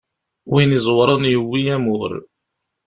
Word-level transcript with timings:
Win 0.51 0.75
iẓewren 0.77 1.23
yewwi 1.33 1.61
amur. 1.75 2.11